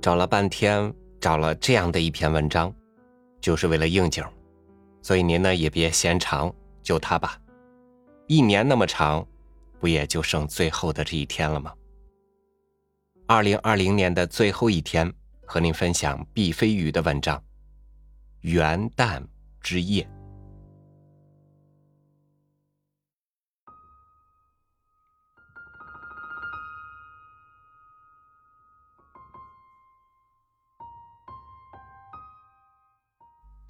[0.00, 2.74] 找了半天，找了这样的一篇文章，
[3.40, 4.24] 就是为了应景，
[5.02, 7.38] 所以您呢也别嫌长，就它吧。
[8.26, 9.26] 一年那么长，
[9.78, 11.74] 不也就剩最后的这一天了吗？
[13.26, 15.12] 二零二零年的最后一天，
[15.44, 17.36] 和您分享毕飞宇的文章
[18.40, 19.22] 《元旦
[19.60, 20.02] 之夜》。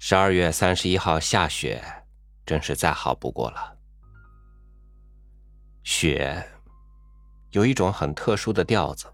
[0.03, 1.79] 十二月三十一号下雪，
[2.43, 3.77] 真是再好不过了。
[5.83, 6.43] 雪
[7.51, 9.05] 有一种很特殊的调子，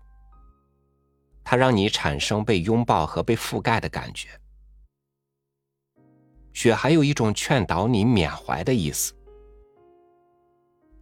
[1.43, 4.29] 它让你产生被拥抱和被覆盖的感觉。
[6.53, 9.13] 雪还有一种劝导你缅怀的意思。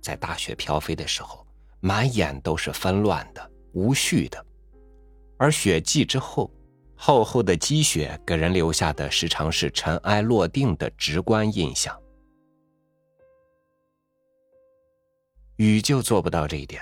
[0.02, 1.46] 在大雪飘飞的时候，
[1.80, 4.44] 满眼都是纷乱的、无序的，
[5.38, 6.52] 而雪霁之后。
[6.96, 12.02] 厚厚的积雪给人留下的时常是尘埃落定的直观印象，
[15.58, 16.82] 雨就做不到这一点。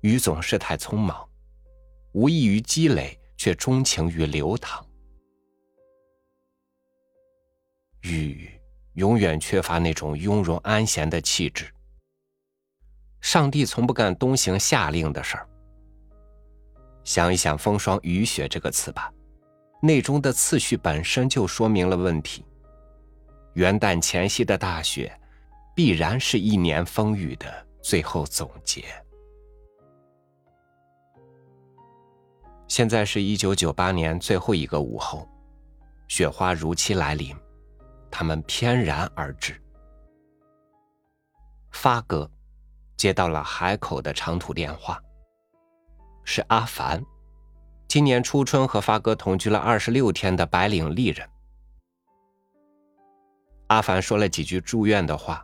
[0.00, 1.28] 雨总是太匆忙，
[2.12, 4.84] 无异于积累，却钟情于流淌。
[8.02, 8.50] 雨
[8.94, 11.72] 永远缺乏那种雍容安闲的气质。
[13.20, 15.48] 上帝从不干东行下令的事儿。
[17.08, 19.10] 想一想“风霜雨雪”这个词吧，
[19.80, 22.44] 内中的次序本身就说明了问题。
[23.54, 25.18] 元旦前夕的大雪，
[25.74, 28.84] 必然是一年风雨的最后总结。
[32.66, 35.26] 现在是一九九八年最后一个午后，
[36.08, 37.34] 雪花如期来临，
[38.10, 39.58] 他们翩然而至。
[41.70, 42.30] 发哥
[42.98, 45.02] 接到了海口的长途电话。
[46.30, 47.02] 是阿凡，
[47.88, 51.26] 今年初春和发哥同居了二十六天的白领丽人。
[53.68, 55.42] 阿凡说了几句祝愿的话，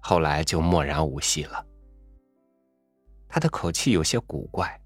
[0.00, 1.62] 后来就默然无息了。
[3.28, 4.80] 他的口气有些古怪，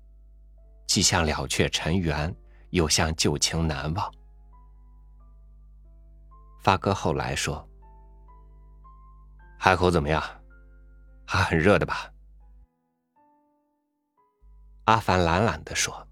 [0.88, 2.34] 既像了却尘缘，
[2.70, 4.12] 又像旧情难忘。
[6.60, 7.64] 发哥后来说
[9.56, 10.20] ：“海口怎么样？
[11.24, 12.10] 还很热的吧？”
[14.86, 16.06] 阿凡懒懒的说：“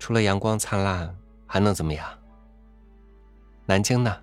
[0.00, 1.16] 除了阳光灿烂，
[1.46, 2.18] 还能怎么样？”
[3.64, 4.20] 南京呢？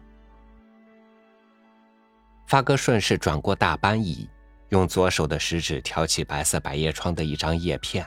[2.46, 4.30] 发哥顺势转过大班椅，
[4.70, 8.06] 用左手的食指挑起白色百叶窗的一张叶片，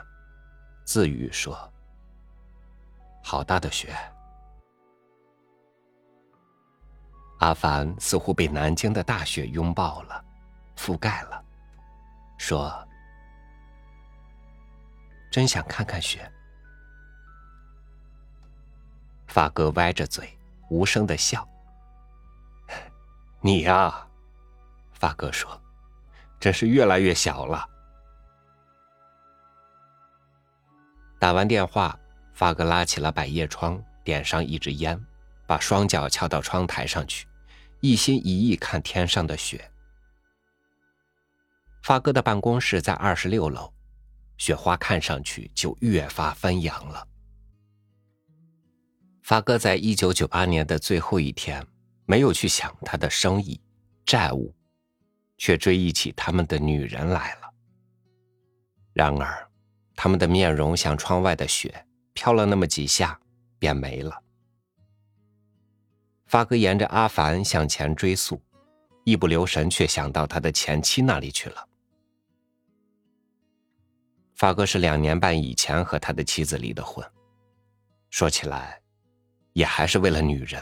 [0.85, 1.73] 自语说
[3.25, 3.97] ：“好大的雪！”
[7.41, 10.23] 阿凡似乎被南京的大雪拥抱了，
[10.77, 11.43] 覆盖了，
[12.37, 12.87] 说。
[15.33, 16.31] 真想看看雪。
[19.27, 20.39] 发哥歪着嘴，
[20.69, 21.49] 无声的笑。
[23.41, 24.07] 你呀，
[24.93, 25.59] 发哥说，
[26.39, 27.67] 真是越来越小了。
[31.19, 31.99] 打完电话，
[32.35, 35.03] 发哥拉起了百叶窗，点上一支烟，
[35.47, 37.27] 把双脚翘到窗台上去，
[37.81, 39.71] 一心一意看天上的雪。
[41.83, 43.73] 发哥的办公室在二十六楼。
[44.43, 47.07] 雪花看上去就越发纷扬了。
[49.23, 51.65] 发哥在一九九八年的最后一天，
[52.07, 53.61] 没有去想他的生意、
[54.05, 54.53] 债务，
[55.39, 57.55] 却追忆起他们的女人来了。
[58.93, 59.49] 然而，
[59.95, 63.21] 他们的面容像窗外的雪，飘了那么几下，
[63.61, 64.25] 便没了。
[66.27, 68.43] 发哥沿着阿凡向前追溯，
[69.05, 71.69] 一不留神却想到他的前妻那里去了。
[74.43, 77.09] 发哥是两年半以前和他的妻子离的婚，
[78.11, 78.83] 说起来，
[79.53, 80.61] 也还是为了女人。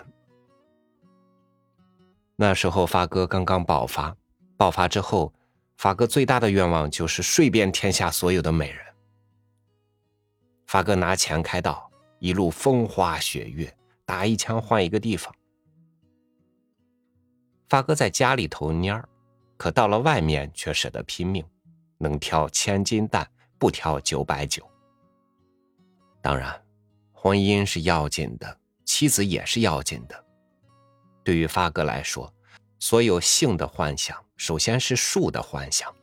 [2.37, 4.15] 那时候发哥刚刚爆发，
[4.59, 5.33] 爆发之后，
[5.79, 8.85] 发哥最大的愿望就是睡遍天下所有的美人。
[10.67, 13.75] 发哥拿钱开道，一路风花雪月，
[14.05, 15.35] 打一枪换一个地方。
[17.71, 19.09] 发哥在家里头蔫儿，
[19.57, 21.43] 可到了外面却舍得拼命，
[21.97, 23.27] 能挑千金担。
[23.61, 24.69] 不挑九百九。
[26.23, 26.61] 当然，
[27.13, 30.25] 婚姻是要紧的，妻子也是要紧的。
[31.23, 32.33] 对于发哥来说，
[32.79, 35.95] 所有性的幻想，首先是树的幻想。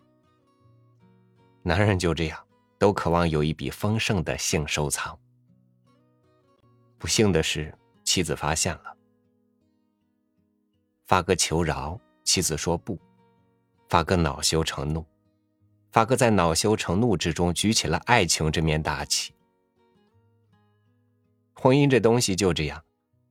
[1.63, 5.18] 男人就这样，都渴望有一笔丰盛的性收藏。
[7.00, 8.95] 不幸的是，妻子发现了。
[11.07, 13.00] 发哥求饶，妻子说不。
[13.89, 15.04] 发哥恼羞成怒。
[15.92, 19.34] 发哥在恼羞成怒之中举起了爱情这面大旗，
[21.54, 22.84] 婚姻这东西就这样，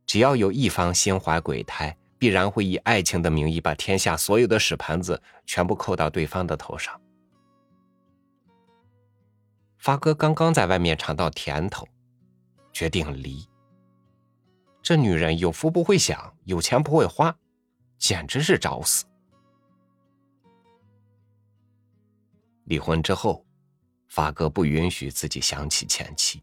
[0.06, 7.00] 只要有一方心怀鬼胎，必然会以爱情的名义把天下所有的屎盆子全部扣到对方的头上。
[9.79, 11.87] 发哥刚刚在外面尝到甜头，
[12.73, 13.49] 决定离。
[14.82, 17.37] 这女人有福不会享，有钱不会花，
[17.99, 19.05] 简直是找死。
[22.67, 23.45] 离婚之后，
[24.09, 26.43] 发哥不允许自己想起前妻。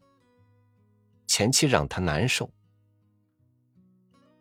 [1.27, 2.51] 前妻让他难受，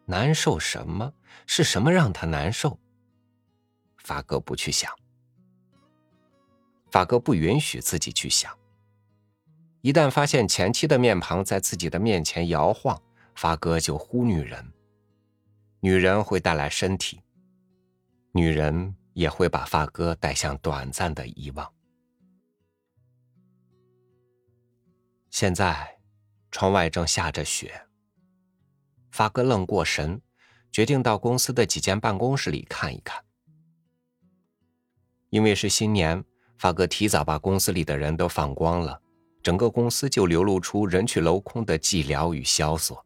[0.07, 1.13] 难受什么？
[1.47, 2.79] 是什么让他难受？
[3.99, 4.93] 发哥不去想，
[6.91, 8.57] 发哥不允许自己去想。
[9.81, 13.01] 一旦发现前妻的面庞在自己的面前摇晃，
[13.35, 14.73] 发哥就呼女人。
[15.81, 17.21] 女人会带来身体，
[18.33, 21.73] 女人也会把发哥带向短暂的遗忘。
[25.31, 25.99] 现在，
[26.51, 27.87] 窗外正下着雪。
[29.11, 30.21] 发哥愣过神，
[30.71, 33.23] 决定到公司的几间办公室里看一看。
[35.31, 36.25] 因为是新年，
[36.59, 39.01] 发哥提早把公司里的人都放光了。
[39.43, 43.05] 整个公司就流露出人去楼空的寂寥与萧索，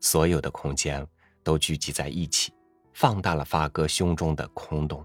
[0.00, 1.04] 所有的空间
[1.42, 2.52] 都聚集在一起，
[2.94, 5.04] 放大了发哥胸中的空洞。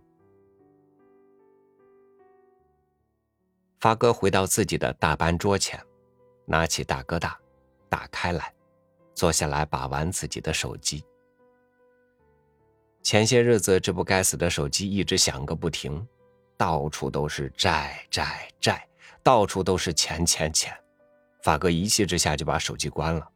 [3.79, 5.83] 发哥回到自己的大班桌前，
[6.45, 7.37] 拿起大哥大，
[7.89, 8.53] 打开来，
[9.13, 11.03] 坐下来把玩自己的手机。
[13.01, 16.07] 前些日子，这部该死的手机一直响个不停，
[16.55, 18.85] 到处都是债债债。
[19.21, 20.73] 到处都是钱钱钱，
[21.43, 23.29] 发哥一气之下就把手机关了。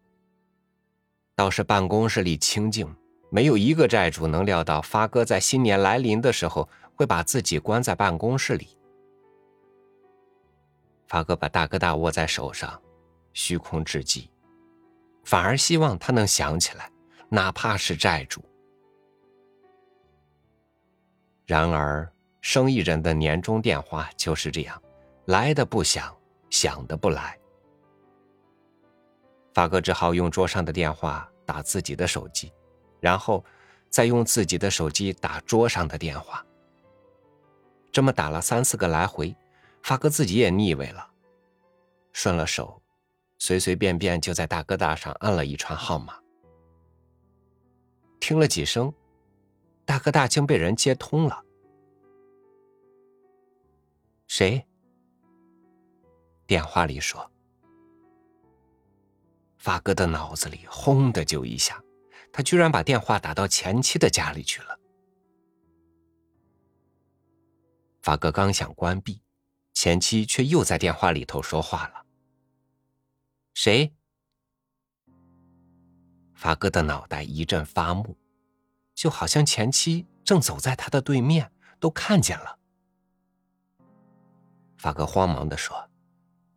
[1.35, 2.87] 倒是办公室里清静，
[3.33, 8.77] 没有一个债主能料到发哥在新年来临的时候会把自己关在办公室里。
[11.07, 12.79] 发哥把大哥大握在手上，
[13.33, 14.29] 虚空之际，
[15.23, 16.91] 反而希望他能想起来，
[17.27, 18.39] 哪怕是债主。
[21.47, 22.07] 然而，
[22.39, 24.79] 生意人的年终电话就是这样。
[25.25, 26.15] 来的不响，
[26.51, 27.35] 响的不来。
[29.55, 32.53] 发哥只好用桌上的电话打自己的手机，
[33.03, 33.43] 然后
[33.89, 36.41] 再用自己的手机打桌上的电话。
[37.91, 39.35] 这么打了三四个来回，
[39.81, 41.05] 发哥自己也腻味了，
[42.13, 42.81] 顺了手，
[43.39, 46.17] 随随便便就在大哥大上按了一串号码。
[48.21, 48.93] 听了几声，
[49.83, 51.43] 大哥大竟被人接通了。
[54.27, 54.65] 谁？
[56.47, 57.29] 电话里说
[59.59, 61.82] ：“发哥的脑子里轰的就一下，
[62.33, 64.77] 他居然把电话打到前妻的家里去了。”
[68.03, 69.21] 发哥刚想关闭，
[69.73, 72.05] 前妻却又在电话里头说话了
[73.55, 73.93] ：“谁？”
[76.35, 78.17] 发哥的脑袋一阵发木，
[78.93, 81.49] 就好像前妻正走在他的对面，
[81.79, 82.59] 都看见了。
[84.77, 85.77] 发哥慌忙的说。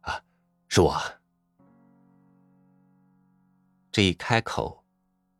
[0.00, 0.20] 啊
[0.66, 1.00] 是我。
[3.92, 4.84] 这一开口，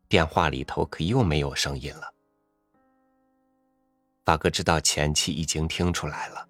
[0.09, 2.13] 电话里头可又没有声音了。
[4.23, 6.47] 发哥知道前妻已经听出来了，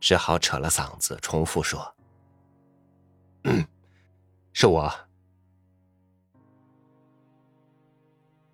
[0.00, 1.94] 只好扯了嗓子重复说
[3.44, 3.66] ：“嗯，
[4.52, 4.92] 是我。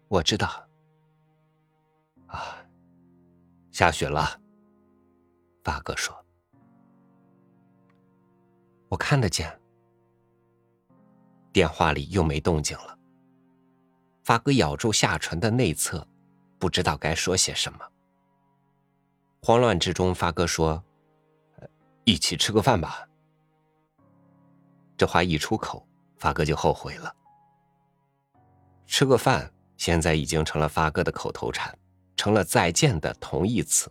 [0.09, 0.69] 我知道。
[2.27, 2.57] 啊，
[3.71, 4.41] 下雪了。”
[5.65, 6.15] 发哥说。
[8.89, 9.59] 我看得见，
[11.53, 12.99] 电话里又没动静了。
[14.23, 16.07] 发哥咬住下唇的内侧，
[16.59, 17.79] 不知道该说些什么。
[19.43, 20.83] 慌乱之中，发哥说
[22.05, 23.09] ：“一起吃个饭吧。”
[24.97, 25.85] 这话一出口，
[26.17, 27.13] 发哥就后悔了。
[28.87, 31.77] 吃个饭现在已经成了发哥的口头禅，
[32.17, 33.91] 成了再见的同义词。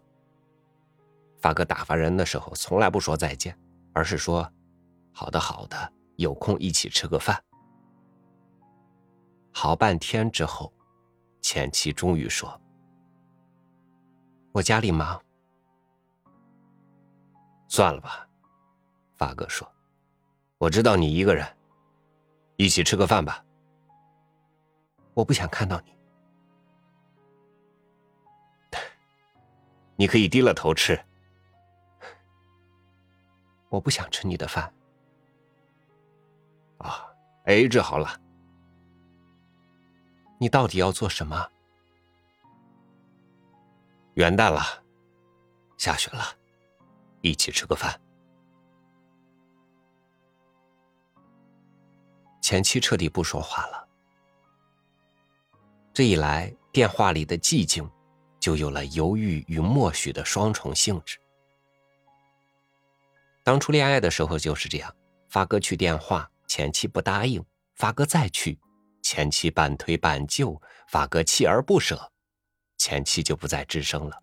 [1.42, 3.58] 发哥打发人的时候，从来不说再见，
[3.94, 4.50] 而是说。
[5.12, 7.44] 好的，好的，有空一起吃个饭。
[9.54, 10.72] 好半天之后，
[11.42, 12.60] 前妻终于说
[14.54, 15.22] ：“我家里忙，
[17.68, 18.28] 算了吧。”
[19.18, 19.70] 发哥说
[20.58, 21.46] ：“我知道你一个人，
[22.56, 23.46] 一起吃个饭吧。”
[25.14, 25.94] 我不想看到你，
[29.98, 31.00] 你可以低了头吃。
[33.70, 34.74] 我不想吃你的饭。
[36.78, 37.06] 啊
[37.46, 38.20] ，A 制好了。
[40.42, 41.48] 你到底要做什么？
[44.16, 44.84] 元旦了，
[45.78, 46.36] 下雪了，
[47.22, 48.02] 一起吃个饭。
[52.42, 53.88] 前妻彻底不说话了。
[55.94, 57.88] 这一来，电话里的寂静
[58.40, 61.20] 就有了犹豫与默许的双重性质。
[63.44, 64.92] 当初恋爱的时候就是这样，
[65.30, 67.44] 发哥去电话，前妻不答应；
[67.76, 68.58] 发哥再去，
[69.02, 72.12] 前妻半推半就，发哥锲而不舍，
[72.78, 74.22] 前妻就不再吱声了。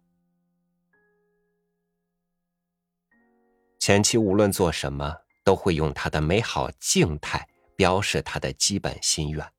[3.78, 9.52] 前妻无论做什么，都会用她的美好静态表示他的基本心愿。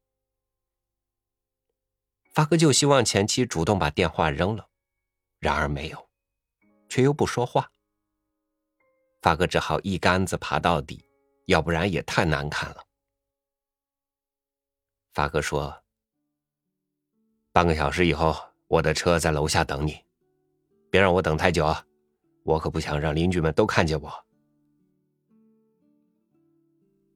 [2.33, 4.69] 发哥就希望前妻主动把电话扔了，
[5.39, 6.09] 然而没有，
[6.87, 7.71] 却又不说话。
[9.21, 11.03] 发哥只好一竿子爬到底，
[11.47, 12.85] 要不然也太难看了。
[15.13, 15.75] 发哥说
[17.51, 18.35] ：“半个小时以后，
[18.67, 19.97] 我的车在楼下等你，
[20.91, 21.83] 别让我等太久啊，
[22.43, 24.11] 我可不想让邻居们都看见我。”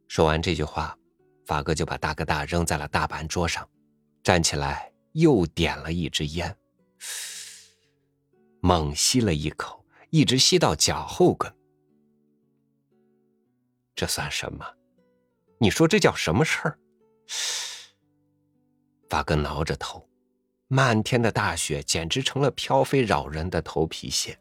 [0.07, 0.97] 说完这句话，
[1.45, 3.67] 发哥就把大哥大扔在了大板桌上，
[4.21, 6.55] 站起来又点了一支烟，
[8.61, 11.51] 猛吸了一口，一直吸到脚后跟。
[13.95, 14.65] 这算什么？
[15.59, 16.79] 你说这叫什么事儿？
[19.13, 20.03] 发哥挠着头，
[20.69, 24.35] 漫天的大雪简直成了飘飞扰人的头皮屑。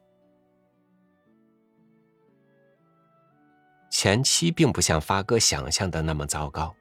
[3.91, 6.75] 前妻并不像发哥想象的那么糟糕。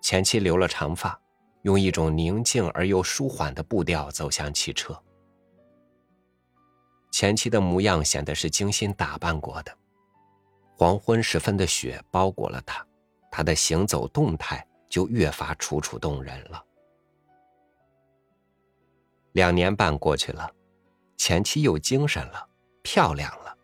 [0.00, 1.20] 前妻留了长发，
[1.64, 4.98] 用一种宁静而又舒缓的步调走向汽车。
[7.12, 9.78] 前妻的模样显得是精心打扮过的。
[10.74, 12.82] 黄昏时分的雪包裹了他，
[13.30, 16.64] 他的行走动态就越发楚楚动人了。
[19.40, 20.54] 两年半过去了，
[21.16, 22.46] 前妻又精神了，
[22.82, 23.56] 漂亮了。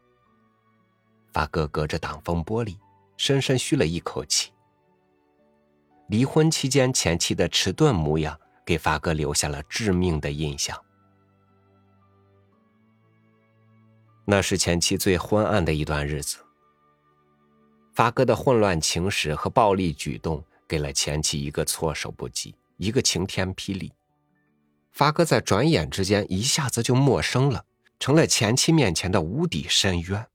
[1.34, 2.78] 发哥隔着挡风玻璃，
[3.18, 4.52] 深深吁了一口气。
[6.08, 10.82] 离婚期间前妻的迟钝模样，给发哥留下了致命的印象。
[14.24, 16.38] 那是前妻最昏暗的一段日子。
[17.92, 23.92] 发哥的混乱情史和暴力举动，给了前妻一个措手不及，一个晴天霹雳。
[24.96, 27.66] 发哥在转眼之间一下子就陌生了，
[28.00, 30.26] 成了前妻面前的无底深渊。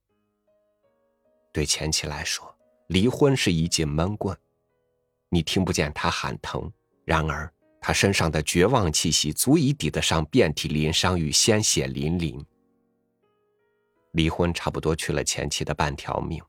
[1.52, 4.38] 对前妻来说，离婚是一记闷棍，
[5.30, 6.72] 你听不见他喊疼，
[7.06, 7.52] 然而
[7.82, 12.46] 他身上的绝望气息足以抵得上遍体鳞伤与鲜血淋淋。
[14.12, 16.40] 离婚差不多去了前妻的半条命。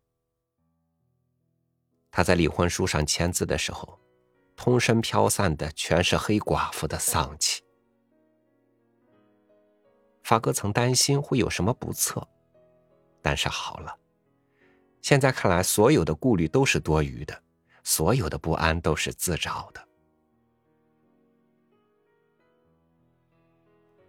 [2.11, 3.99] 他在离婚书上签字的时候，
[4.55, 7.62] 通身飘散的全是黑寡妇的丧气。
[10.33, 12.27] 发哥曾担心会有什么不测，
[13.21, 13.95] 但是好了，
[15.03, 17.39] 现在看来，所有的顾虑都是多余的，
[17.85, 19.89] 所有的不安都是自找的。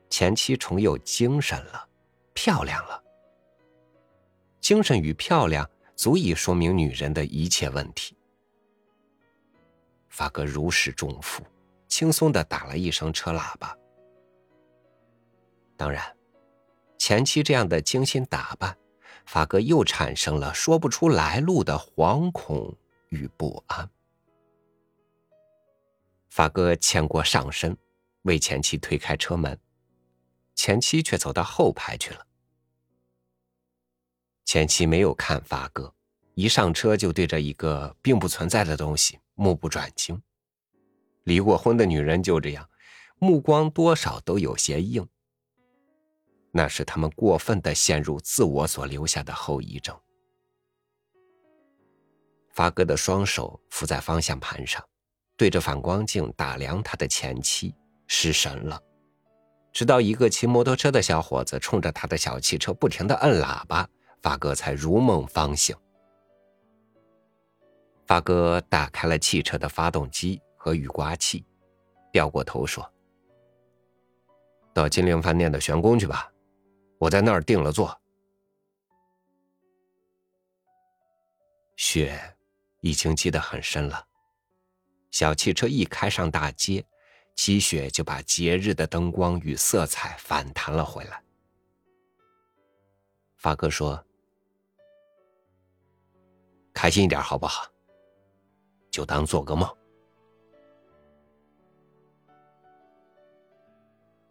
[0.09, 1.89] 前妻重又精神了，
[2.33, 3.03] 漂亮了，
[4.61, 5.69] 精神与漂亮。
[5.93, 8.15] 足以说明女人的一切问题。
[10.07, 11.43] 发哥如释重负，
[11.89, 13.77] 轻松的打了一声车喇叭。
[15.83, 16.01] 当然，
[16.97, 18.77] 前妻这样的精心打扮，
[19.25, 22.73] 发哥又产生了说不出来路的惶恐
[23.09, 23.89] 与不安。
[26.29, 27.75] 发哥牵过上身，
[28.21, 29.59] 为前妻推开车门，
[30.55, 32.25] 前妻却走到后排去了。
[34.45, 35.93] 前妻没有看发哥，
[36.35, 40.23] 一上车就对着一个并不存在的东西目不转睛。
[41.25, 42.69] 离过婚的女人就这样，
[43.19, 45.05] 目光多少都有些硬。
[46.53, 49.93] 那是他们过分的陷入自我所留下的后遗症。
[52.51, 54.81] 发哥的双手扶在方向盘上，
[55.35, 57.75] 对着反光镜打量他的前妻，
[58.07, 58.79] 失神了。
[59.71, 63.89] 直到一个骑摩托车的小伙子冲着他的小汽车不停的摁喇叭。
[64.21, 65.75] 发哥才如梦方醒。
[68.05, 71.45] 发哥打开了汽车的发动机和雨刮器，
[72.09, 72.89] 掉过头说
[74.73, 76.31] ：“到金陵饭店的玄宫去吧，
[77.03, 77.99] 我在那儿订了座。”
[81.75, 82.37] 雪
[82.79, 84.07] 已经积得很深了，
[85.11, 86.85] 小汽车一开上大街，
[87.35, 91.21] 积雪就把节日的灯光与色彩反弹了回来。
[93.35, 94.01] 发哥说。
[96.73, 97.69] 开心一点好不好？
[98.89, 99.69] 就当做个梦。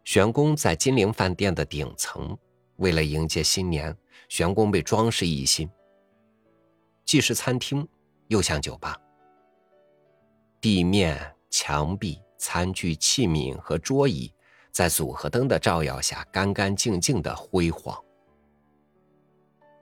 [0.02, 2.36] 玄宫在金陵饭店的顶层，
[2.82, 3.96] 为了迎接新年，
[4.28, 5.70] 玄宫被装饰一新，
[7.04, 7.86] 既是餐厅，
[8.26, 9.00] 又像酒吧。
[10.60, 14.34] 地面、墙壁、餐具、器皿和桌椅，
[14.72, 17.96] 在组合灯的照耀下，干干净净的辉煌。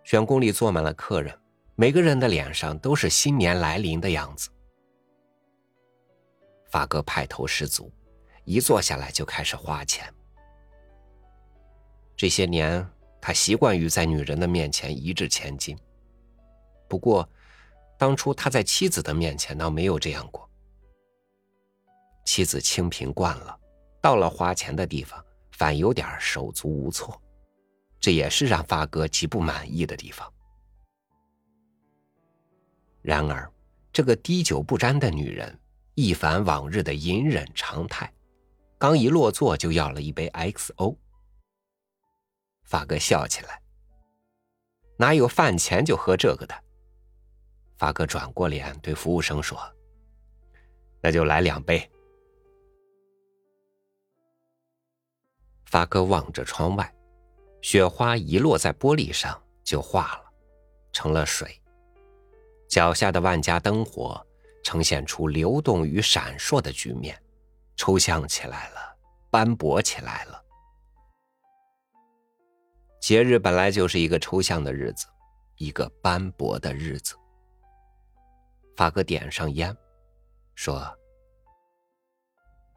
[0.04, 1.34] 玄宫里坐满了客人，
[1.76, 4.50] 每个人的脸上都是新年来临的样子。
[6.70, 7.90] 发哥派头十足，
[8.44, 10.12] 一坐下来就开始花钱。
[12.20, 12.86] 这些年，
[13.18, 15.74] 他习惯于在女人的面前一掷千金。
[16.86, 17.26] 不过，
[17.96, 20.46] 当初他在妻子的面前倒没有这样过。
[22.26, 23.58] 妻子清贫惯了，
[24.02, 27.18] 到了花钱的地方，反有点手足无措，
[27.98, 30.30] 这也是让发哥极不满意的地方。
[33.00, 33.50] 然而，
[33.94, 35.58] 这个滴酒不沾的女人。
[35.94, 38.12] 一反往日的隐忍常态，
[38.76, 40.94] 刚一落座就要了一杯 XO。
[42.70, 43.60] 发哥笑起来，
[44.96, 46.54] 哪有饭前就喝这个的？
[47.76, 49.58] 发哥转过脸对服务生说
[51.02, 51.90] ：“那就来两杯。”
[55.66, 56.94] 发哥望着窗外，
[57.60, 60.32] 雪花一落在玻璃上就化了，
[60.92, 61.60] 成了水。
[62.68, 64.24] 脚下的万家灯火。
[64.62, 67.18] 呈现出流动与闪烁的局面，
[67.76, 68.96] 抽象起来了，
[69.30, 70.44] 斑驳起来了。
[73.00, 75.06] 节日本来就是一个抽象的日子，
[75.56, 77.16] 一个斑驳的日子。
[78.76, 79.74] 发哥点上烟，
[80.54, 80.86] 说：“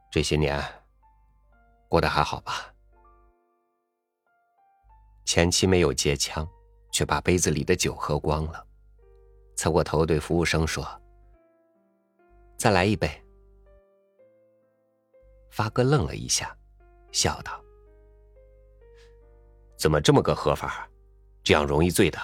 [0.09, 0.61] 这些年
[1.89, 2.73] 过得还好吧？”
[5.25, 6.47] 前妻没有接枪，
[6.91, 8.65] 却把杯子里的酒喝光了，
[9.55, 10.85] 侧过头对服务生说。
[12.57, 13.09] 再来一杯。
[15.51, 16.57] 发哥愣了一下，
[17.11, 17.62] 笑道
[19.83, 20.89] ：“怎么这么个喝法？
[21.43, 22.17] 这样容易醉的。”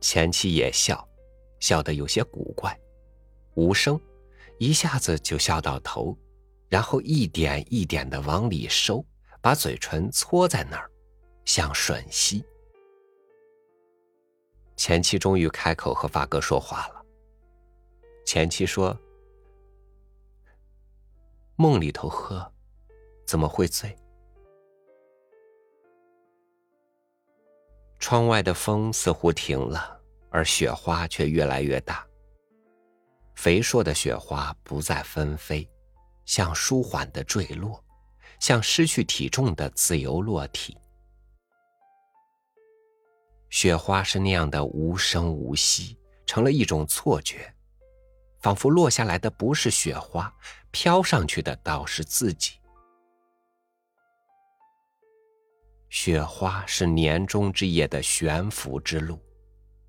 [0.00, 1.04] 前妻也笑，
[1.58, 2.78] 笑得有些古怪，
[3.54, 4.00] 无声，
[4.60, 6.16] 一下子就笑到头，
[6.68, 9.04] 然后一点一点的往里收，
[9.40, 10.88] 把嘴唇搓在那儿，
[11.44, 12.44] 像吮吸。
[14.76, 17.04] 前妻终于开口和发哥说话了。
[18.24, 18.96] 前妻说
[21.58, 22.51] ：“梦里头喝，
[23.32, 23.96] 怎么会醉？”
[27.98, 32.06] 窗外的风似乎停了，而雪花却越来越大。
[33.34, 35.66] 肥硕的雪花不再纷飞，
[36.26, 37.82] 像舒缓的坠落，
[38.38, 40.76] 像失去体重的自由落体。
[43.48, 47.50] 雪花是那样的无声无息，成了一种错觉，
[48.40, 50.30] 仿佛落下来的不是雪花，
[50.70, 52.58] 飘上去的倒是自己。
[55.92, 59.20] 雪花是年终之夜的悬浮之路，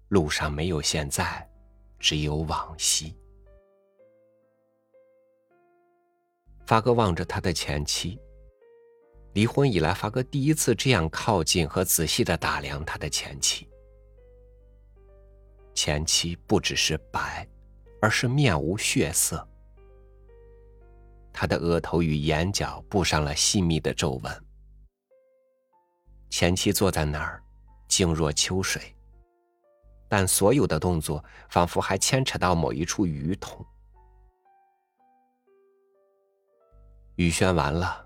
[0.10, 1.50] 路上没有现在，
[1.98, 3.16] 只有往昔。
[6.66, 8.20] 发哥望着他的前妻。
[9.32, 13.66] 离婚以来，发哥第一次这样靠近和仔细的打量他的前妻。
[15.74, 17.48] 前妻不只是白，
[18.02, 19.48] 而是面无血色。
[21.32, 24.46] 他的额头与眼角布上了细密的皱纹。
[26.36, 27.44] 前妻坐在那儿，
[27.88, 28.96] 静若秋水，
[30.08, 33.64] 但所有的动作仿佛还牵扯到某一处鱼桶。
[37.18, 38.04] 雨轩完了。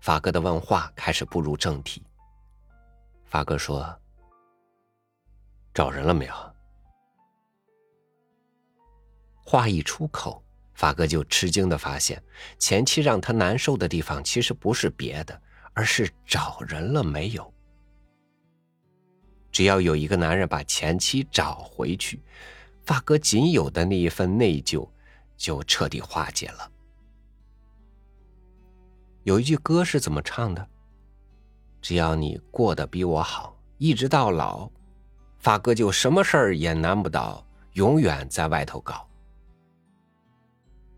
[0.00, 2.04] 发哥的问话开始步入正题。
[3.24, 3.96] 发哥说
[5.72, 6.34] ：“找人了没有？”
[9.46, 10.42] 话一出口，
[10.74, 12.20] 发哥就吃惊的发现，
[12.58, 15.40] 前妻让他难受的地方其实不是别的，
[15.74, 17.54] 而是找人了没有。
[19.50, 22.20] 只要有一个男人把前妻找回去，
[22.84, 24.88] 发哥仅有的那一份内疚
[25.36, 26.70] 就彻底化解了。
[29.24, 30.66] 有一句歌是怎么唱的？
[31.80, 34.70] 只要你过得比我好，一直到老，
[35.38, 39.08] 发哥就什么事儿也难不倒，永远在外头搞。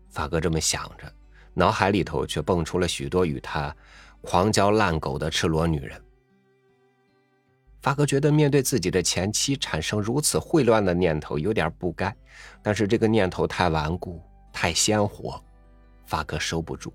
[0.09, 1.13] 发哥这么想着，
[1.53, 3.75] 脑海里头却蹦出了许多与他
[4.21, 6.01] 狂交烂狗的赤裸女人。
[7.81, 12.15] 发哥觉得面对自己的前妻产生如此混乱的念头有点不该，
[12.61, 14.21] 但是这个念头太顽固，
[14.53, 15.43] 太鲜活，
[16.05, 16.93] 发哥收不住。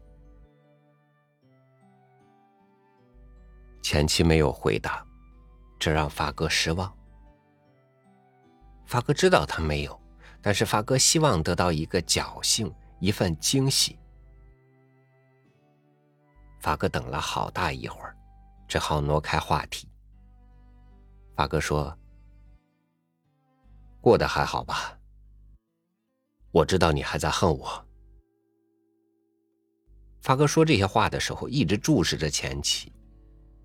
[3.82, 5.04] 前妻没有回答，
[5.78, 6.92] 这让发哥失望。
[8.84, 10.00] 发哥知道他没有，
[10.40, 13.98] 但是发哥希望得到一个侥幸，一份惊喜。
[16.60, 18.16] 发哥等了好大一会儿，
[18.68, 19.88] 只好挪开话题。
[21.36, 21.94] 发哥说
[24.00, 24.98] ：“过得还好吧？
[26.50, 27.86] 我知道你还在恨我。
[30.22, 32.90] 发哥说这些话的时候，一直注视着前妻，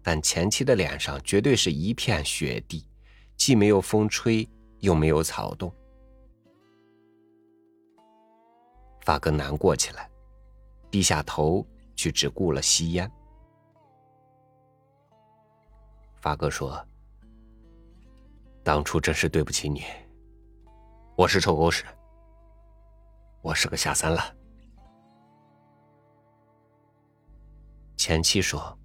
[0.03, 2.85] 但前妻的脸上绝对是一片雪地，
[3.37, 4.45] 既没有风吹，
[4.79, 5.73] 又没有草动。
[8.99, 10.11] 发哥难过起来，
[10.91, 13.09] 低下头去只顾了吸烟。
[16.19, 16.85] 发哥说
[18.63, 19.83] ：“当初真是对不起你，
[21.15, 21.83] 我是臭狗屎。”
[23.41, 24.37] 我是个下三滥。
[27.97, 28.77] 前妻说：“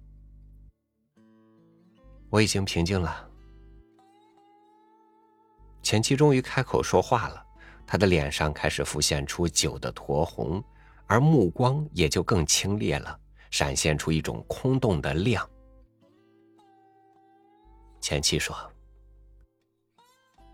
[2.31, 3.29] 我已经平静了。”
[5.83, 7.45] 前妻终于开口说话了，
[7.85, 10.63] 她的脸上开始浮现出酒的酡红，
[11.05, 13.19] 而目光也就更清冽了，
[13.51, 15.47] 闪现出一种空洞的亮。
[18.01, 18.55] 前妻说：“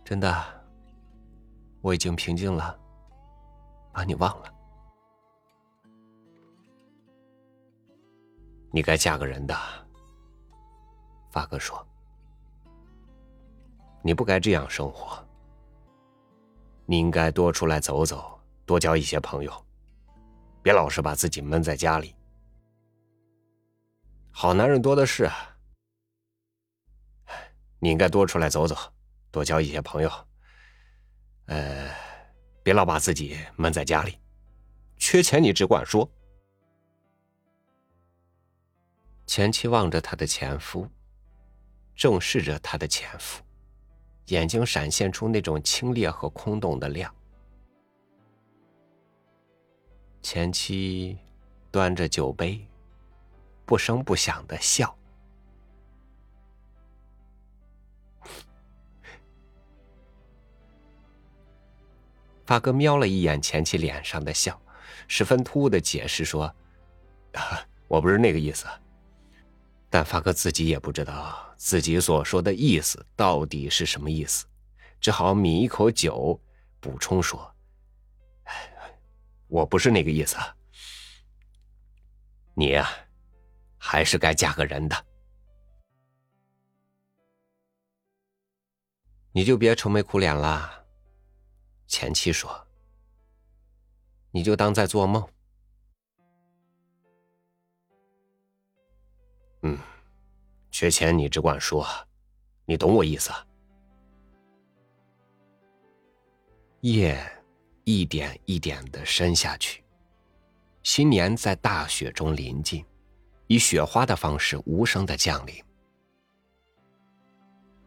[0.03, 0.43] 真的，
[1.81, 2.79] 我已经平静了。”
[3.93, 4.51] 把你忘了，
[8.71, 9.55] 你该嫁个人的。
[11.29, 11.87] 发哥说
[14.01, 15.23] ：“你不该这样生活，
[16.87, 19.53] 你应该多出来走走，多交一些朋友，
[20.63, 22.15] 别老是把自己闷在家里。
[24.31, 25.29] 好男人多的是，
[27.77, 28.75] 你应该多出来走走，
[29.33, 30.09] 多交一些朋友。
[31.47, 31.91] 呃。”
[32.63, 34.17] 别老把自己闷在家里，
[34.95, 36.09] 缺钱你只管说。
[39.27, 40.89] 前妻望着她的前夫，
[41.93, 43.43] 正视着她的前夫，
[44.27, 47.13] 眼睛闪现出那种清冽和空洞的亮。
[50.21, 51.17] 前妻
[51.69, 52.65] 端着酒杯，
[53.65, 54.97] 不声不响的笑。
[62.45, 64.59] 发哥瞄了一眼前妻脸上的笑，
[65.07, 66.43] 十分突兀的解释说
[67.33, 68.65] ：“啊我不是那个意思。”
[69.89, 74.45] 但发哥自己也不知道自己所说的意思到底是什么意思，
[74.99, 76.39] 只好抿一口酒，
[76.79, 77.53] 补充说
[79.47, 80.35] ：“我不是那个意思。
[82.55, 82.89] 你呀，
[83.77, 85.05] 还是该嫁个人的。
[89.31, 90.81] 你就别愁眉苦脸了。”
[91.93, 92.49] 前妻说
[94.33, 95.23] ：“你就当在做梦。”
[99.61, 99.77] 嗯，
[100.71, 101.85] 缺钱你只管说，
[102.65, 103.31] 你懂我意思。
[106.81, 107.15] 夜
[107.83, 109.83] 一点一点的深下去，
[110.81, 112.83] 新年在大雪中临近，
[113.45, 115.63] 以雪花的方式无声的降临。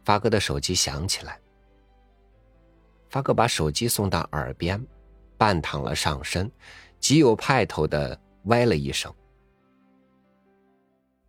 [0.05, 1.41] 发哥的手机响起来。
[3.17, 4.79] 发哥把手机送到耳边，
[5.39, 6.53] 半躺了上身，
[7.01, 9.11] 极有派头的歪了一声。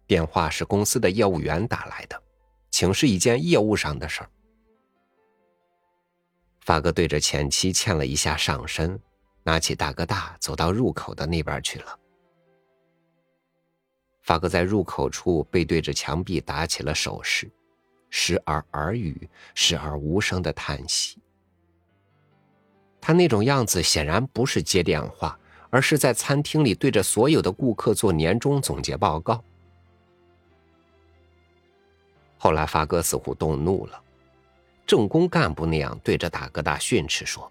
[0.06, 2.22] 电话是公司的业务员打来的，
[2.72, 4.30] 请示一件业务上的事儿。
[6.60, 9.00] 发哥对着前妻欠了一下上身，
[9.44, 11.98] 拿起大哥大走到入口的那边去了。
[14.24, 17.50] 发哥在入口处背对着墙壁打起了手势，
[18.10, 21.22] 时而耳语，时而无声的叹息。
[23.08, 25.40] 他那种样子显然不是接电话，
[25.70, 29.42] 而是在餐厅里对着所有的顾客做年终总结报告。
[32.38, 33.98] 后来发哥似乎动怒了，
[34.86, 37.50] 正工干部那样对着大哥大训斥说：“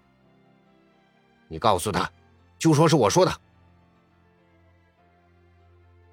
[1.49, 2.07] 你告诉他，
[2.59, 3.41] 就说是我说的。”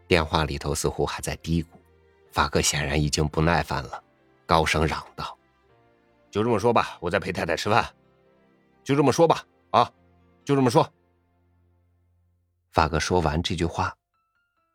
[0.09, 1.67] 电话里头似乎还在嘀咕，
[2.33, 4.03] 发哥显然已经不耐烦了，
[4.47, 5.37] 高声嚷道
[6.33, 7.87] ：“就这么说吧，我在陪太太吃饭。”
[8.85, 9.91] 就这么说吧，啊，
[10.45, 10.89] 就这么说。
[12.71, 13.97] 发哥说完这句话，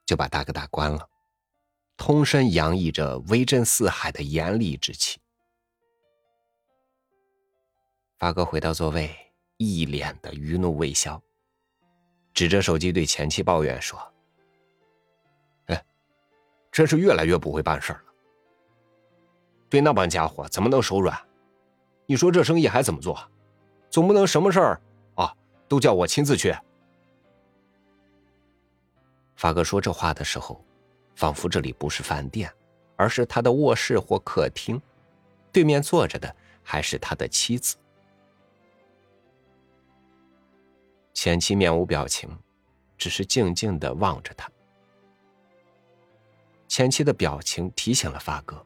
[0.05, 1.07] 就把大哥大关了，
[1.95, 5.21] 通身洋溢着威震四海的严厉之气。
[8.17, 9.15] 发哥回到座位，
[9.57, 11.21] 一脸的余怒未消，
[12.33, 13.99] 指着手机对前妻抱怨说
[15.67, 15.85] ：“哎，
[16.71, 18.03] 真是越来越不会办事了。
[19.69, 21.15] 对那帮家伙怎么能手软？
[22.07, 23.15] 你说这生意还怎么做？”
[23.89, 24.81] 总不能什么事儿
[25.15, 25.35] 啊
[25.67, 26.55] 都叫我亲自去。
[29.35, 30.63] 发哥说这话的时候，
[31.15, 32.53] 仿佛这里不是饭店，
[32.95, 34.81] 而是他的卧室或客厅，
[35.51, 37.77] 对面坐着的还是他的妻子。
[41.13, 42.29] 前妻面无表情，
[42.97, 44.49] 只是静静的望着他。
[46.67, 48.63] 前妻的表情提醒了发哥，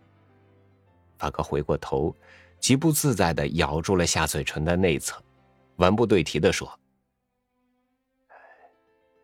[1.18, 2.16] 发哥回过头。
[2.64, 5.22] 极不自在的咬住了下嘴唇的内侧，
[5.76, 6.80] 文不对题的说：“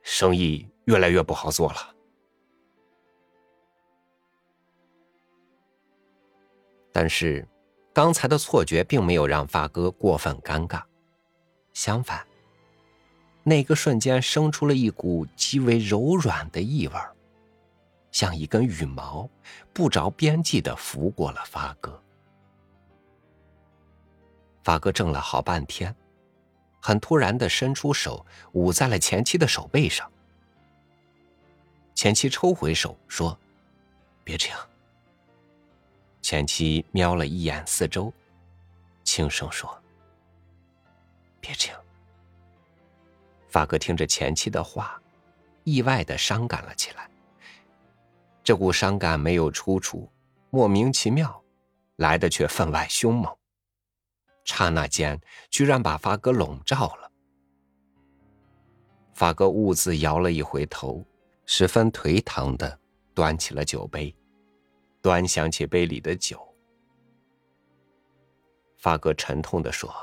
[0.04, 1.96] 生意越来越不好做了。
[6.92, 7.48] 但是，
[7.94, 10.84] 刚才的错觉并没有让发哥过分尴尬，
[11.72, 12.28] 相反，
[13.44, 16.96] 那个瞬间生出了一股极为柔软的异味
[18.12, 19.30] 像一根羽毛，
[19.72, 22.04] 不着边际的拂过了发哥。
[24.64, 25.96] 发哥怔了好半天，
[26.82, 30.10] 很突然的伸出手捂在了前妻的手背上。
[31.96, 33.38] 前妻抽回手说
[34.24, 34.60] ：“别这样。”
[36.22, 38.14] 前妻瞄了一眼四周，
[39.04, 39.82] 轻声说
[41.42, 41.82] ：“别这样。”
[43.50, 45.02] 发哥听着前妻的话，
[45.64, 47.10] 意外的伤感了起来。
[48.44, 50.12] 这股伤感没有出处，
[50.50, 51.44] 莫名其妙，
[51.96, 53.39] 来的却分外凶猛。
[54.50, 57.12] 刹那间，居然把发哥笼罩了。
[59.14, 61.06] 发哥兀自摇了一回头，
[61.46, 62.80] 十分颓唐的
[63.14, 64.16] 端起了酒杯，
[65.04, 66.44] 端详起杯里的酒。
[68.80, 69.94] 发哥沉痛的说：“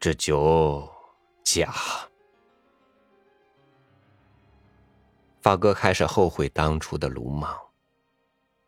[0.00, 0.90] 这酒
[1.44, 1.72] 假。”
[5.40, 7.56] 发哥开始后悔当初的鲁莽，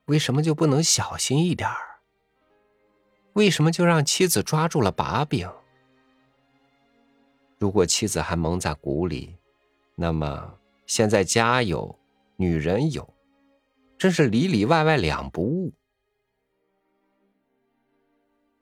[0.05, 1.90] 为什么就不能小心一点儿？
[3.35, 5.51] 为什么就让妻子抓住了把柄？
[7.59, 9.37] 如果妻子还蒙在鼓里，
[9.95, 11.99] 那么现在家有，
[12.37, 13.15] 女人有，
[13.99, 15.73] 真是里里外外两不误。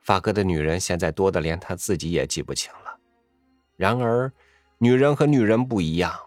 [0.01, 2.99] 发哥的女人现在多的连他自己也记不清了。
[3.75, 4.31] 然而，
[4.77, 6.19] 女人和女人不一样。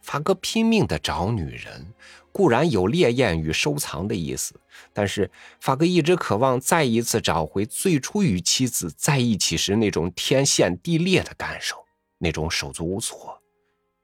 [0.00, 1.92] 发哥拼命的找女人，
[2.38, 4.54] 固然有烈焰与收藏的意思，
[4.92, 11.84] 但是法哥一直渴望再一次找回最初与妻子在一起时那种天陷地裂的感受，
[12.16, 13.36] 那种手足无措，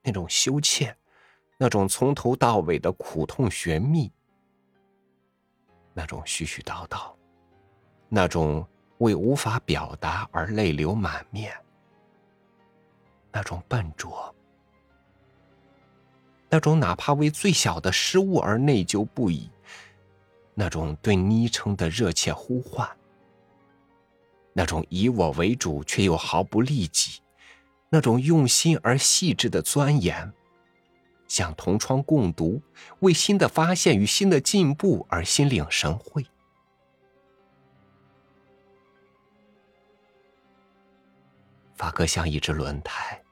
[0.03, 0.93] 那种羞怯，
[1.57, 4.11] 那种从头到尾的苦痛寻觅，
[5.93, 7.15] 那种絮絮叨叨，
[8.09, 8.67] 那种
[8.99, 11.55] 为无法表达而泪流满面，
[13.31, 14.34] 那种笨拙。
[16.55, 19.51] 那种哪怕为最小的失误而内疚不已，
[20.55, 22.89] 那种对昵称的热切呼唤，
[24.53, 27.21] 那种以我为主却又毫不利己，
[27.89, 30.33] 那种用心而细致的钻研，
[31.27, 32.63] 像同窗共读，
[33.01, 36.25] 为新的发现与新的进步而心领神会。
[41.75, 43.24] 发哥像一只轮胎。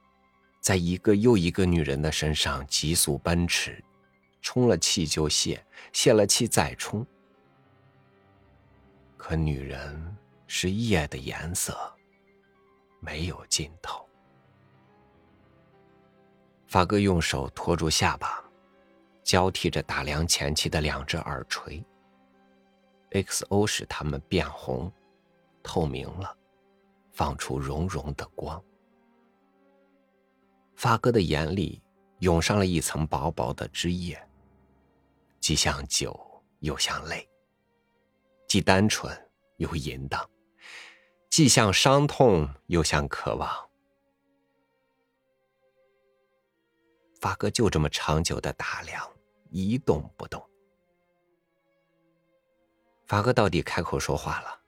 [0.62, 3.82] 在一个又一个女人的身上急速奔驰，
[4.40, 7.04] 充了气就泄，泄了气再充。
[9.16, 11.76] 可女人是夜的颜色，
[13.00, 14.08] 没有尽头。
[16.68, 18.40] 发哥用手托住下巴，
[19.24, 21.84] 交替着打量前妻的两只耳垂。
[23.10, 24.90] XO 使它们变红，
[25.60, 26.36] 透明了，
[27.10, 28.62] 放出融融的光。
[30.82, 31.80] 发哥的眼里
[32.18, 34.20] 涌上了一层薄薄的汁液，
[35.38, 36.18] 既像酒
[36.58, 37.24] 又像泪，
[38.48, 39.16] 既单纯
[39.58, 40.28] 又淫荡，
[41.30, 43.48] 既像伤痛又像渴望。
[47.20, 49.08] 发哥就这么长久的打量，
[49.50, 50.44] 一动不动。
[53.06, 54.60] 发哥到底开口说话了，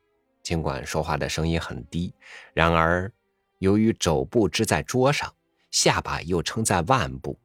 [0.44, 2.14] 尽管说话的声音很低，
[2.52, 3.12] 然而
[3.58, 5.34] 由于肘部支在桌上。
[5.74, 7.36] 下巴又撑在腕部，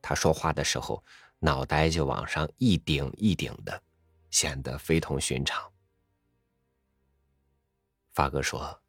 [0.00, 1.04] 他说话的时候，
[1.40, 3.82] 脑袋就往上一顶一顶的，
[4.30, 5.70] 显得非同寻常。
[8.14, 8.80] 发哥说：“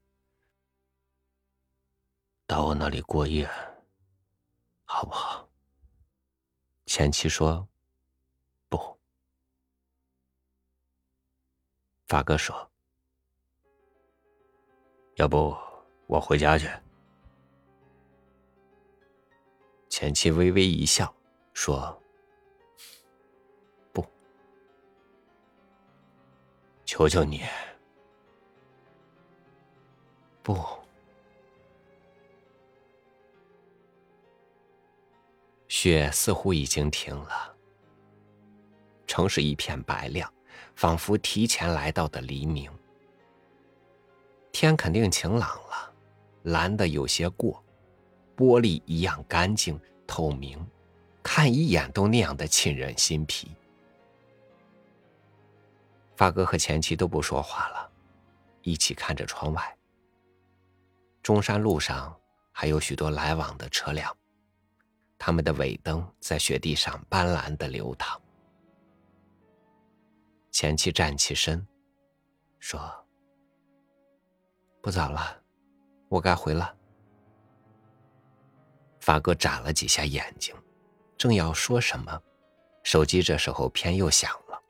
[2.47, 3.45] 到我那里过夜，
[4.86, 5.49] 好不好？”
[6.88, 7.67] 前妻说
[8.69, 8.97] ：“不。”
[12.07, 12.71] 发哥说
[15.15, 15.53] ：“要不
[16.07, 16.69] 我回家去。”
[19.91, 21.13] 前妻微微一笑，
[21.54, 22.01] 说
[23.91, 24.04] ：“不，
[26.86, 27.41] 求求你，
[30.41, 30.58] 不。”
[35.67, 37.54] 雪似乎已经停了，
[39.06, 40.34] 城市一片白亮，
[40.73, 42.71] 仿佛提前来到的黎明。
[44.54, 45.93] 天肯定晴朗了，
[46.43, 47.62] 蓝的有些过。
[48.41, 50.67] 玻璃一样干净透明，
[51.21, 53.56] 看一眼都那样的沁人心脾。
[56.15, 57.91] 发哥和前妻都不说话了，
[58.63, 59.77] 一起看着窗外。
[61.21, 62.19] 中山路上
[62.51, 64.12] 还有许多来往的车辆，
[65.19, 68.19] 他们的尾灯在雪地上斑斓的流淌。
[70.49, 71.63] 前妻站起身，
[72.58, 72.91] 说
[74.82, 75.39] ：“不早了，
[76.10, 76.75] 我该回了。”
[79.02, 80.56] 发哥眨了几下眼睛，
[81.18, 82.22] 正要说什么，
[82.84, 84.62] 手机这时候偏又响了。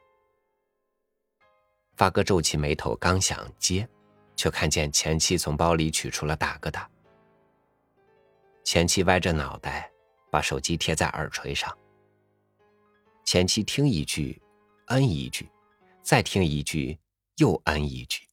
[1.98, 3.88] 发哥皱起眉头，刚想接，
[4.38, 6.90] 却看见前妻从包里取出了大哥大。
[8.64, 9.92] 前妻歪着脑袋，
[10.32, 11.78] 把手机贴在耳垂上。
[13.26, 14.42] 前妻听一句，
[14.88, 15.52] 嗯一句。
[16.02, 16.98] 再听一句，
[17.36, 18.28] 又嗯一句。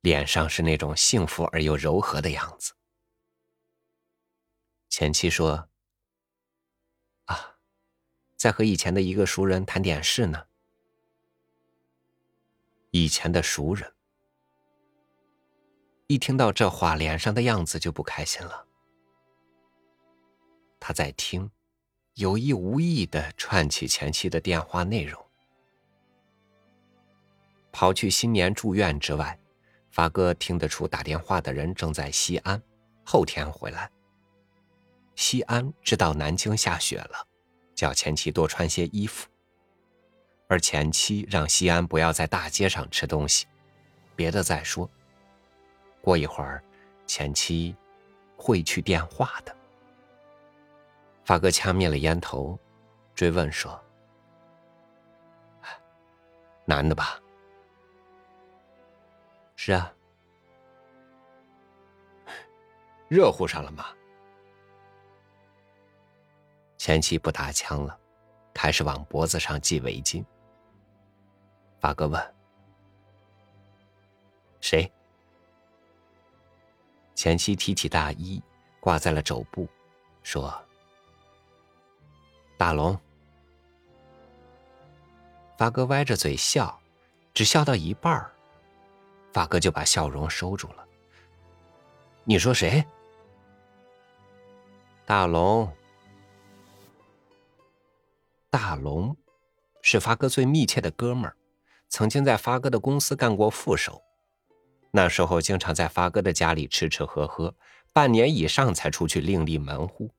[0.00, 2.72] 脸上是那种幸福而又柔和的样子。
[4.90, 5.68] 前妻说
[7.26, 7.54] ：“啊，
[8.36, 10.46] 在和以前的一个熟人谈点事呢。”
[12.90, 13.94] 以前的熟人，
[16.08, 18.66] 一听到这话，脸上的样子就不开心了。
[20.80, 21.48] 他在听，
[22.14, 25.24] 有意无意的串起前妻的电话内容。
[27.70, 29.38] 刨去新年祝愿之外，
[29.92, 32.60] 发哥听得出打电话的人正在西安，
[33.04, 33.88] 后天回来。
[35.20, 37.28] 西安知道南京下雪了，
[37.74, 39.28] 叫前妻多穿些衣服。
[40.48, 43.46] 而前妻让西安不要在大街上吃东西，
[44.16, 44.88] 别的再说。
[46.00, 46.64] 过一会儿，
[47.06, 47.76] 前妻
[48.34, 49.54] 会去电话的。
[51.22, 52.58] 发哥掐灭了烟头，
[53.14, 53.78] 追问说
[56.64, 57.20] ：“男的吧？”
[59.54, 59.92] 是啊，
[63.08, 63.84] 热乎上了吗？
[66.80, 67.94] 前妻不打枪了，
[68.54, 70.24] 开始往脖子上系围巾。
[71.78, 72.34] 发哥问
[74.62, 74.90] ：“谁？”
[77.14, 78.42] 前妻提起大衣，
[78.80, 79.68] 挂在了肘部，
[80.22, 80.50] 说
[82.56, 82.98] ：“大龙。”
[85.58, 86.80] 发哥歪着嘴笑，
[87.34, 88.32] 只笑到一半儿。
[89.34, 90.88] 发哥就把笑容收住了。
[92.24, 92.82] 你说谁？
[95.04, 95.70] 大龙。
[98.50, 99.16] 大龙
[99.80, 101.36] 是发哥最密切的哥们儿，
[101.88, 104.02] 曾经在发哥的公司干过副手，
[104.90, 107.54] 那时候经常在发哥的家里吃吃喝喝，
[107.92, 110.10] 半年以上才出去另立门户。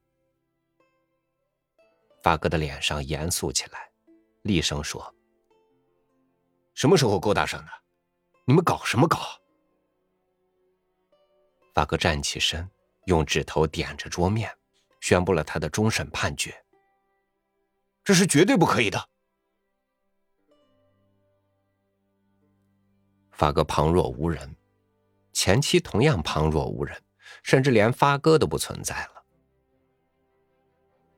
[2.24, 3.92] 发哥的脸上严肃起来，
[4.44, 5.14] 厉声说
[6.74, 7.72] ：“什么时候勾搭上的？”
[8.48, 9.20] 你们搞什么搞？
[11.74, 12.70] 发哥站起身，
[13.06, 14.50] 用指头点着桌面，
[15.02, 16.61] 宣布了他的终审判决。
[18.04, 19.10] 这是绝对不可以的。
[23.32, 24.56] 发哥旁若无人，
[25.34, 27.02] 前妻同样旁若无人，
[27.44, 29.24] 甚至连发哥都不存在了。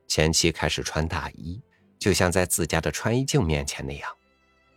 [0.08, 1.62] 前妻开始穿大衣，
[2.00, 4.16] 就像在自家的穿衣镜面前那样，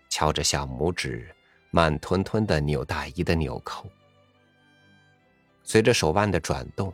[0.09, 1.33] 敲着小拇指。
[1.73, 3.90] 慢吞吞的扭大衣的纽扣，
[5.62, 6.90] 随着手腕的转动，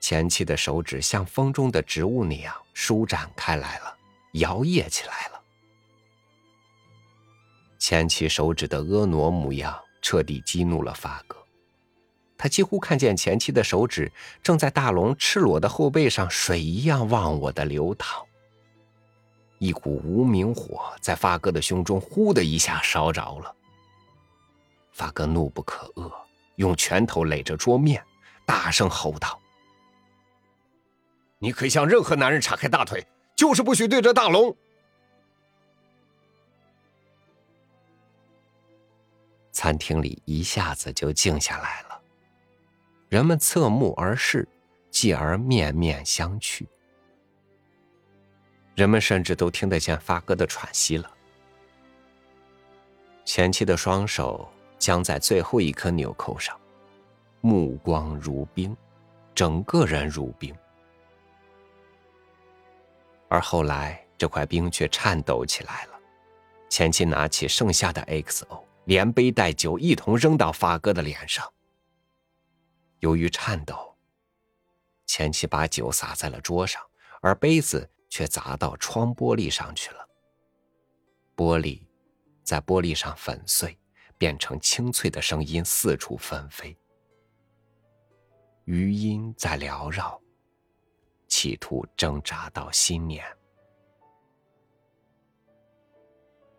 [0.00, 3.96] 前妻的手指像风中的植物那样舒展开来了，
[4.34, 5.40] 摇曳起来了。
[7.78, 11.36] 前妻手指的婀娜模样彻底激怒了发哥，
[12.38, 14.10] 他几乎看见前妻的手指
[14.42, 18.24] 正在大龙赤裸的后背上水一样忘我的流淌。
[19.58, 23.54] 一股无名火在发哥的胸中呼的一下烧着了。
[24.92, 26.12] 发哥怒不可遏，
[26.56, 28.04] 用拳头垒着桌面，
[28.46, 29.40] 大声吼道
[31.38, 34.54] ：“你可以向任何男人叉开大腿，就是不许对着大龙！”
[39.52, 42.00] 餐厅里一下子就静下来了，
[43.08, 44.48] 人们侧目而视，
[44.90, 46.66] 继而面面相觑。
[48.74, 51.10] 人们甚至都听得见发哥的喘息了。
[53.24, 54.48] 前妻的双手。
[54.76, 56.60] 僵在最后一颗纽扣上，
[57.40, 58.76] 目光如冰，
[59.34, 60.54] 整个人如冰。
[63.34, 65.98] 而后来，这块冰却颤抖起来了。
[66.68, 71.44] 前妻拿起剩下的 XO，连杯带酒一同扔到发哥的脸上。
[73.00, 73.96] 由于颤抖，
[75.06, 76.80] 前妻把酒洒在了桌上，
[77.22, 80.08] 而杯子却砸到窗玻璃上去了。
[81.34, 81.82] 玻璃
[82.44, 83.76] 在玻璃上粉碎。
[84.16, 86.78] 变成清脆的声音四处纷飞，
[88.64, 90.18] 余音在缭绕，
[91.34, 93.24] 企图挣扎到新年。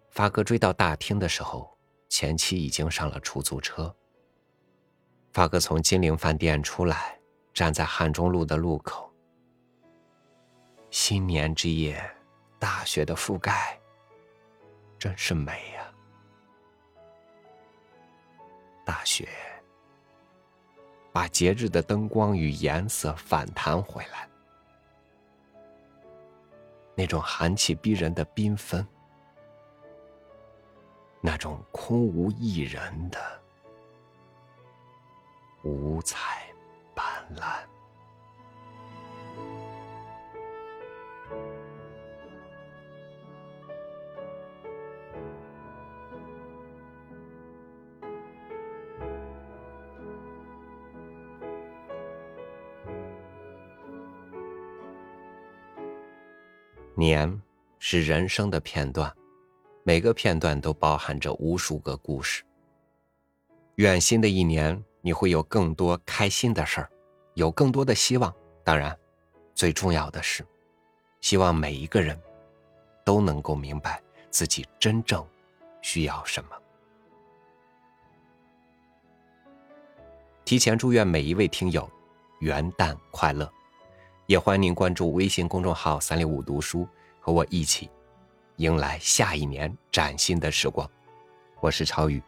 [0.09, 1.77] 发哥追到大厅的时候，
[2.09, 3.95] 前妻已经上了出租车。
[5.31, 7.17] 发哥从金陵饭店出来，
[7.53, 9.09] 站在汉中路的路口。
[10.89, 11.97] 新年之夜，
[12.59, 13.79] 大雪的覆盖，
[14.99, 15.89] 真是美呀！
[18.85, 19.29] 大雪
[21.13, 24.29] 把节日的灯光与颜色反弹回来，
[26.95, 28.87] 那种寒气逼人的缤纷，
[31.21, 33.19] 那种空无一人的
[35.63, 36.47] 五彩
[36.95, 37.74] 斑斓。
[56.97, 57.41] 年
[57.77, 59.13] 是人生的片段，
[59.83, 62.43] 每个片段都包含着无数个故事。
[63.75, 66.89] 愿新的一年你会有更多开心的事儿，
[67.33, 68.33] 有更多的希望。
[68.63, 68.97] 当然，
[69.53, 70.45] 最重要的是，
[71.19, 72.17] 希望每一个人
[73.03, 75.25] 都能够明白自己真正
[75.81, 76.49] 需要什么。
[80.45, 81.89] 提前祝愿每一位听友
[82.39, 83.51] 元旦快乐！
[84.27, 86.87] 也欢迎您关注微信公众号“三六五读书”，
[87.21, 87.91] 和我一起
[88.55, 90.89] 迎来下一年崭新的时光。
[91.59, 92.19] 我是超宇，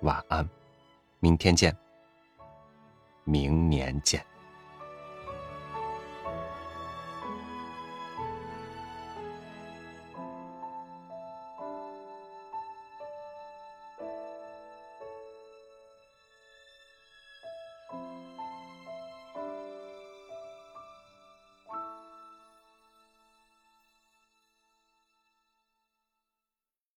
[0.00, 0.48] 晚安，
[1.18, 1.76] 明天见，
[3.24, 4.24] 明年见。